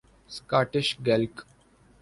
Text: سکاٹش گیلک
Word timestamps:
سکاٹش 0.35 0.87
گیلک 1.05 1.35